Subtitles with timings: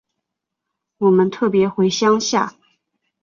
[0.97, 2.55] 我们特別回乡下